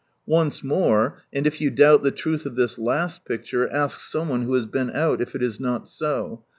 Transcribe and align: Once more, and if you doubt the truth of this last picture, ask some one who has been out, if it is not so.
Once 0.25 0.63
more, 0.63 1.19
and 1.31 1.45
if 1.45 1.61
you 1.61 1.69
doubt 1.69 2.01
the 2.01 2.09
truth 2.09 2.47
of 2.47 2.55
this 2.55 2.79
last 2.79 3.23
picture, 3.23 3.69
ask 3.69 3.99
some 3.99 4.29
one 4.29 4.41
who 4.41 4.55
has 4.55 4.65
been 4.65 4.89
out, 4.95 5.21
if 5.21 5.35
it 5.35 5.43
is 5.43 5.59
not 5.59 5.87
so. 5.87 6.43